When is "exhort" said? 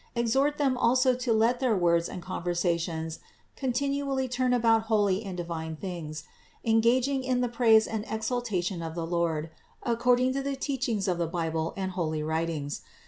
0.15-0.57